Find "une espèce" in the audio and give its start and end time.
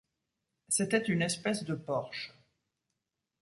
1.03-1.63